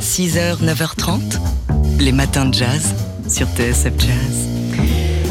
[0.00, 1.20] 6h, 9h30,
[2.00, 2.94] les matins de jazz
[3.28, 4.48] sur TSF Jazz.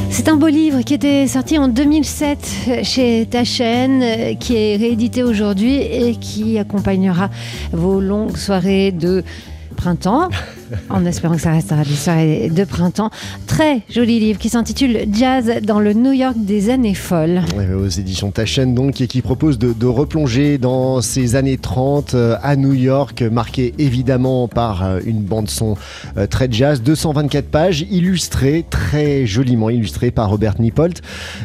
[0.10, 5.24] C'est un beau livre qui était sorti en 2007 chez Tachen, euh, qui est réédité
[5.24, 7.30] aujourd'hui et qui accompagnera
[7.72, 9.24] vos longues soirées de
[9.76, 10.30] printemps,
[10.90, 13.10] en espérant que ça restera des soirées de printemps.
[13.48, 17.42] Très joli livre qui s'intitule Jazz dans le New York des années folles.
[17.58, 22.14] Ouais, aux éditions Taschen donc et qui propose de, de replonger dans ces années 30
[22.14, 25.76] euh, à New York, marqué évidemment par euh, une bande son
[26.18, 31.02] euh, très jazz, 224 pages, illustrées, très joliment illustrées par Robert Nippolt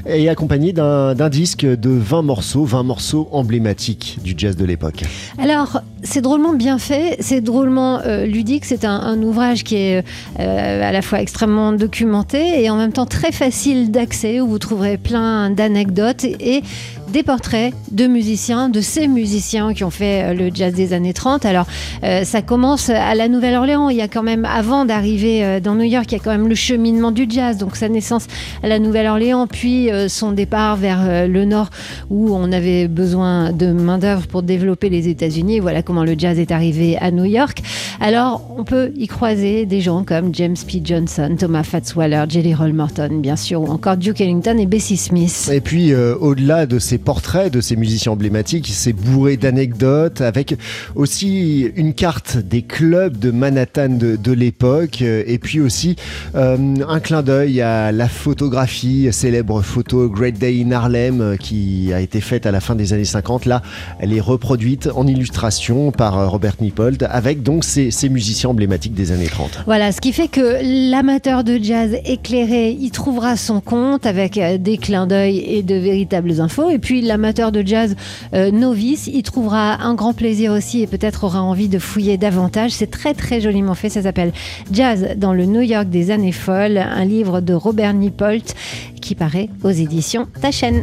[0.07, 5.05] et accompagné d'un d'un disque de 20 morceaux, 20 morceaux emblématiques du jazz de l'époque.
[5.38, 10.05] Alors, c'est drôlement bien fait, c'est drôlement euh, ludique, c'est un, un ouvrage qui est
[10.38, 14.59] euh, à la fois extrêmement documenté et en même temps très facile d'accès, où vous
[14.59, 16.62] trouverez plein d'anecdotes et
[17.10, 21.12] des portraits de musiciens, de ces musiciens qui ont fait euh, le jazz des années
[21.12, 21.45] 30.
[21.45, 21.66] Alors,
[22.05, 23.88] euh, ça commence à la Nouvelle-Orléans.
[23.88, 26.30] Il y a quand même, avant d'arriver euh, dans New York, il y a quand
[26.30, 28.26] même le cheminement du jazz, donc sa naissance
[28.62, 31.70] à la Nouvelle-Orléans, puis son départ vers le nord,
[32.10, 35.60] où on avait besoin de main-d'œuvre pour développer les États-Unis.
[35.60, 37.63] Voilà comment le jazz est arrivé à New York.
[38.01, 40.80] Alors, on peut y croiser des gens comme James P.
[40.85, 45.51] Johnson, Thomas Fatzwaller, Jelly Roll Morton, bien sûr, ou encore Duke Ellington et Bessie Smith.
[45.52, 50.56] Et puis, au-delà de ces portraits de ces musiciens emblématiques, c'est bourré d'anecdotes, avec
[50.95, 55.96] aussi une carte des clubs de Manhattan de, l'époque, et puis aussi
[56.34, 56.57] euh,
[56.88, 62.20] un clin d'œil à la photographie, célèbre photo Great Day in Harlem, qui a été
[62.20, 63.46] faite à la fin des années 50.
[63.46, 63.62] Là,
[63.98, 68.94] elle est reproduite en illustration par euh, Robert Nippold, avec donc ces, ces musiciens emblématiques
[68.94, 69.64] des années 30.
[69.66, 74.59] Voilà, ce qui fait que l'amateur de jazz éclairé y trouvera son compte avec euh,
[74.59, 76.70] des clins d'œil et de véritables infos.
[76.70, 77.97] Et puis l'amateur de jazz
[78.34, 82.72] euh, novice y trouvera un grand plaisir aussi et peut-être aura envie de fouiller davantage.
[82.72, 83.88] C'est très très joliment fait.
[83.88, 84.32] Ça s'appelle
[84.72, 88.55] Jazz dans le New York des années folles, un livre de Robert Nippolt
[89.00, 90.82] qui paraît aux éditions Taschen.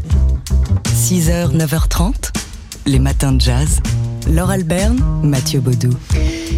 [0.86, 2.32] 6h, 9h30,
[2.86, 3.82] les matins de jazz.
[4.30, 5.94] Laure Alberne, Mathieu Baudou.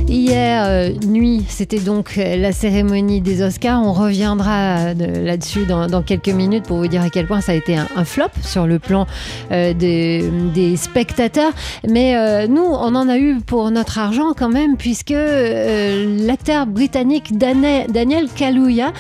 [0.10, 3.80] Hier euh, nuit, c'était donc euh, la cérémonie des Oscars.
[3.84, 7.52] On reviendra euh, de- là-dessus dans, quelques minutes pour vous dire à quel point ça
[7.52, 9.06] a été un, flop sur le plan
[9.52, 11.52] des, spectateurs.
[11.88, 18.30] Mais nous, on en a eu pour notre argent quand même, puisque l'acteur britannique Daniel
[18.36, 18.94] Kaluuya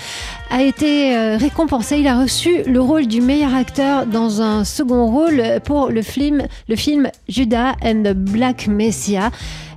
[0.51, 1.97] a été récompensé.
[1.99, 6.43] Il a reçu le rôle du meilleur acteur dans un second rôle pour le film,
[6.67, 9.31] le film Judas and the Black Messiah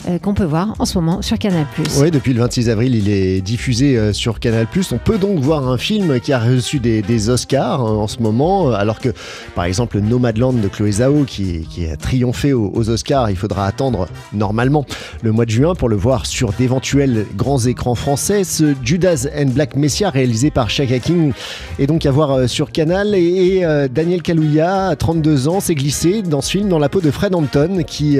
[0.08, 1.64] euh, qu'on peut voir en ce moment sur Canal+.
[1.98, 4.66] Oui, depuis le 26 avril, il est diffusé euh, sur Canal+.
[4.90, 8.72] On peut donc voir un film qui a reçu des, Oscars euh, en ce moment,
[8.72, 9.10] alors que,
[9.54, 14.84] par exemple, Nomadland de Chloé Zhao, qui, a triomphé aux, Oscars, il faudra attendre normalement
[15.22, 18.42] le mois de juin pour le voir sur d'éventuels grands écrans français.
[18.42, 21.32] Ce Judas and Black Messiah, réalisé par Shaka King,
[21.78, 23.14] est donc à voir sur Canal.
[23.14, 27.10] Et, Daniel Kaluuya, à 32 ans, s'est glissé dans ce film dans la peau de
[27.12, 28.18] Fred Hampton, qui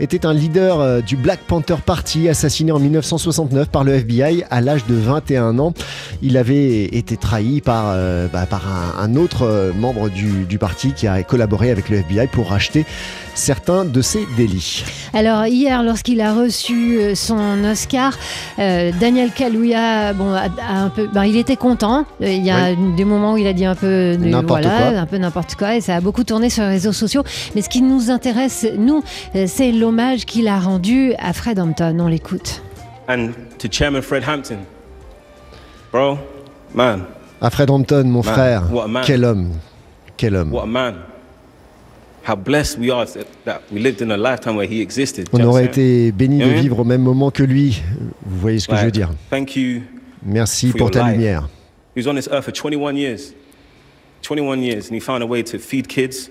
[0.00, 4.86] était un leader du Black Panther Party, assassiné en 1969 par le FBI à l'âge
[4.86, 5.72] de 21 ans.
[6.22, 10.58] Il avait été trahi par, euh, bah, par un, un autre euh, membre du, du
[10.58, 12.84] parti qui a collaboré avec le FBI pour racheter
[13.34, 14.84] certains de ses délits.
[15.14, 18.16] Alors hier, lorsqu'il a reçu euh, son Oscar,
[18.58, 22.04] euh, Daniel Kaluuya, bon, a, a un peu, ben, il était content.
[22.20, 24.98] Il y a des moments où il a dit un peu, de- N'importe voilà, quoi.
[25.00, 27.22] un peu n'importe quoi, et ça a beaucoup tourné sur les réseaux sociaux.
[27.54, 29.02] Mais ce qui nous intéresse, nous,
[29.46, 31.96] c'est l'hommage qu'il a rendu à Fred Hampton.
[32.00, 32.62] On l'écoute.
[33.08, 34.58] And to Chairman Fred Hampton,
[35.90, 36.18] bro,
[36.74, 37.04] man,
[37.40, 39.02] À Fred Hampton, mon Man, frère, what a man.
[39.06, 39.52] quel homme,
[40.16, 40.52] quel homme.
[40.52, 40.94] what a man.
[42.26, 45.28] How blessed we are that, that we lived in a lifetime where he existed.
[45.32, 47.82] On aurait été béni de vivre au même moment que lui.
[48.26, 49.10] Vous voyez ce que je veux dire.
[50.22, 51.48] Merci for pour ta lumière.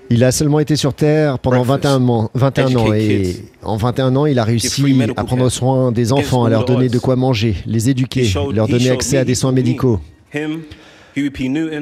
[0.09, 1.83] Il a seulement été sur Terre pendant Breakfast.
[1.99, 4.83] 21 ans, 21 ans et en 21 ans, il a réussi
[5.15, 8.89] à prendre soin des enfants, à leur donner de quoi manger, les éduquer, leur donner
[8.89, 9.99] accès à des soins médicaux.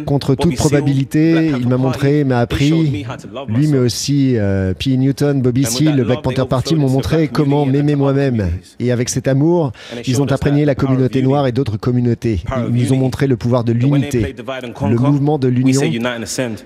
[0.05, 3.05] Contre toute probabilité, il m'a montré, m'a appris,
[3.49, 4.97] lui mais aussi euh, P.
[4.97, 8.49] Newton, Bobby Seale, le Black Panther Party m'ont montré comment m'aimer moi-même.
[8.79, 9.71] Et avec cet amour,
[10.05, 12.41] ils ont imprégné la communauté noire et d'autres communautés.
[12.69, 14.35] Ils nous ont montré le pouvoir de l'unité,
[14.81, 15.81] le mouvement de l'union.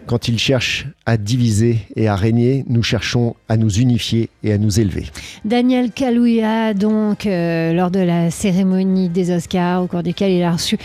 [0.05, 4.57] Quand ils cherchent à diviser et à régner, nous cherchons à nous unifier et à
[4.57, 5.05] nous élever.
[5.45, 10.51] Daniel Kaluuya, donc, euh, lors de la cérémonie des Oscars, au cours duquel il a
[10.51, 10.77] reçu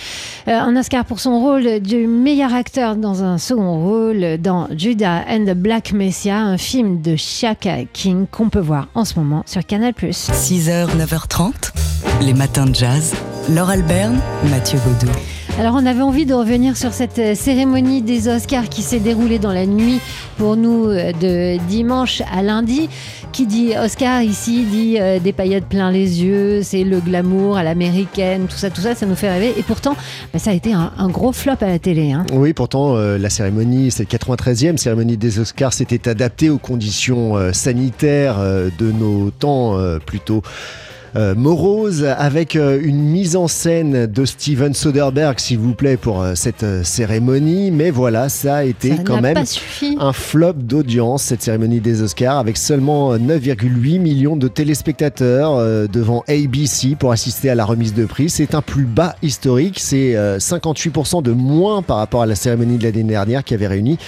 [0.48, 5.24] euh, un Oscar pour son rôle du meilleur acteur dans un second rôle dans Judah
[5.28, 9.42] and the Black Messiah, un film de Shaka King qu'on peut voir en ce moment
[9.46, 9.92] sur Canal+.
[9.92, 11.72] 6h, 9h30,
[12.22, 13.14] Les matins de jazz.
[13.50, 14.18] Laure Alberne,
[14.50, 15.12] Mathieu Baudou.
[15.56, 19.38] Alors on avait envie de revenir sur cette euh, cérémonie des Oscars qui s'est déroulée
[19.38, 20.00] dans la nuit
[20.36, 22.88] pour nous euh, de dimanche à lundi.
[23.30, 27.62] Qui dit Oscar ici dit euh, des paillettes plein les yeux, c'est le glamour à
[27.62, 29.54] l'américaine, tout ça, tout ça, ça nous fait rêver.
[29.56, 29.96] Et pourtant,
[30.32, 32.10] bah, ça a été un, gros flop à la télé.
[32.10, 32.26] Hein.
[32.32, 38.92] Oui, pourtant la cérémonie, c'est 93e cérémonie des Oscars, s'était adaptée aux conditions sanitaires de
[38.92, 40.42] nos temps plutôt
[41.16, 46.20] euh, morose avec euh, une mise en scène de Steven Soderbergh, s'il vous plaît, pour
[46.20, 47.70] euh, cette cérémonie.
[47.70, 49.44] Mais voilà, ça a été ça quand même
[50.00, 56.96] un flop d'audience, cette cérémonie des Oscars, avec seulement 9,8 millions de téléspectateurs devant ABC
[56.98, 58.28] pour assister à la remise de prix.
[58.28, 62.84] C'est un plus bas historique, c'est 58% de moins par rapport à la cérémonie de
[62.84, 63.98] l'année dernière qui avait réuni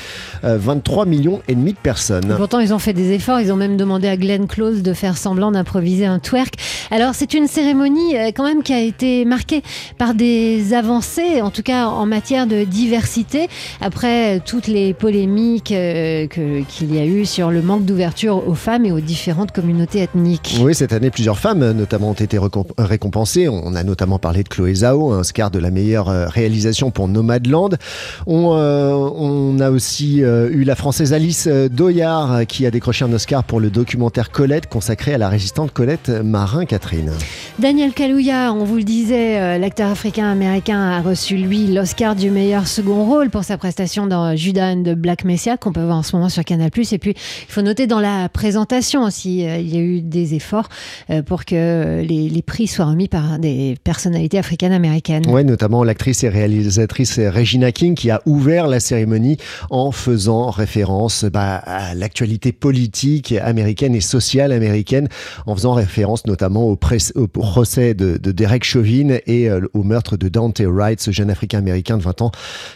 [0.43, 2.35] 23 millions et demi de personnes.
[2.37, 5.17] Pourtant, ils ont fait des efforts, ils ont même demandé à Glenn Close de faire
[5.17, 6.55] semblant d'improviser un twerk.
[6.97, 9.61] Alors c'est une cérémonie euh, quand même qui a été marquée
[9.99, 13.49] par des avancées, en tout cas en matière de diversité,
[13.83, 18.87] après toutes les polémiques euh, qu'il y a eu sur le manque d'ouverture aux femmes
[18.87, 20.57] et aux différentes communautés ethniques.
[20.63, 22.41] Oui, cette année, plusieurs femmes notamment ont été
[22.79, 23.47] récompensées.
[23.47, 27.09] On a notamment parlé de Chloé Zhao, un Scar de la meilleure euh, réalisation pour
[27.09, 27.77] Nomadland.
[28.27, 33.69] On, a aussi eu la française Alice Doyard qui a décroché un Oscar pour le
[33.69, 36.11] documentaire Colette consacré à la résistante Colette
[37.59, 42.67] Daniel Kaluuya, on vous le disait, euh, l'acteur africain-américain a reçu lui l'Oscar du meilleur
[42.67, 46.03] second rôle pour sa prestation dans Judas and the Black Messiah qu'on peut voir en
[46.03, 46.67] ce moment sur Canal+.
[46.67, 50.35] Et puis, il faut noter dans la présentation aussi, euh, il y a eu des
[50.35, 50.69] efforts
[51.11, 55.25] euh, pour que les, prix soient remis par des personnalités africaines-américaines.
[55.29, 59.39] Oui, notamment l'actrice et réalisatrice Regina King qui a ouvert la cérémonie
[59.71, 65.09] en faisant référence bah, à l'actualité politique américaine et sociale américaine,
[65.47, 70.61] en faisant référence notamment au, procès de, Derek Chauvin et euh, au meurtre de Dante
[70.61, 72.31] Wright, ce jeune Africain-Américain de 20 ans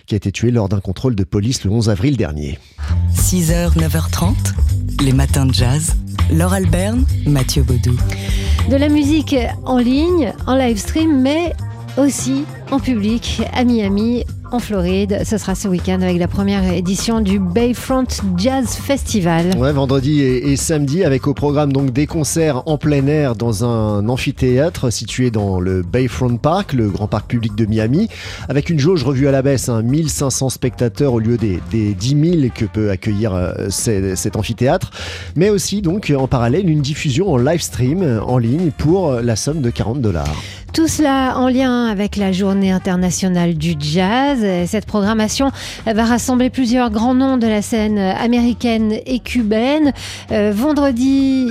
[0.06, 2.58] qui a été tué lors d'un contrôle de police le 11 avril dernier.
[3.14, 4.34] 6h, 9h30,
[5.04, 5.94] les matins de jazz.
[6.32, 7.96] Laure Alberne, Mathieu Baudou.
[8.70, 11.54] De la musique en ligne, en live stream, mais
[11.96, 15.22] aussi en public à Miami en Floride.
[15.24, 18.06] Ce sera ce week-end avec la première édition du Bayfront
[18.36, 19.56] Jazz Festival.
[19.56, 24.08] Ouais, vendredi et, samedi avec au programme donc des concerts en plein air dans un
[24.08, 28.08] amphithéâtre situé dans le Bayfront Park, le grand parc public de Miami,
[28.48, 32.40] avec une jauge revue à la baisse, 1500 hein, spectateurs au lieu des, des 10
[32.40, 34.90] 000 que peut accueillir euh, cet amphithéâtre,
[35.36, 39.60] mais aussi donc en parallèle une diffusion en live stream en ligne pour la somme
[39.60, 40.36] de 40 dollars.
[40.72, 44.39] Tout cela en lien avec la journée internationale du jazz.
[44.66, 45.50] Cette programmation
[45.86, 49.92] va rassembler plusieurs grands noms de la scène américaine et cubaine.
[50.30, 51.48] Euh, vendredi,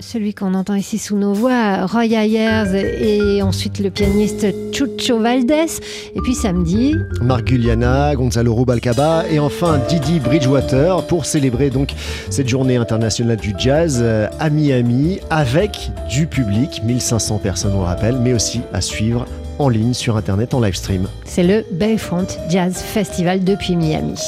[0.00, 5.80] celui qu'on entend ici sous nos voix, Roy Ayers et ensuite le pianiste Chucho Valdés.
[6.14, 11.94] Et puis samedi, Marc Guliana, Gonzalo Rubalcaba et enfin Didi Bridgewater pour célébrer donc
[12.30, 17.86] cette journée internationale du jazz euh, à Miami avec du public, 1500 personnes on le
[17.86, 19.26] rappelle, mais aussi à suivre
[19.58, 21.08] en ligne sur internet en live stream.
[21.24, 24.20] C'est le Bayfront Jazz Festival depuis Miami.